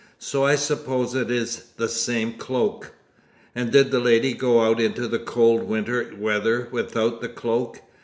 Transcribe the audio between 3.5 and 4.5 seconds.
"And did the lady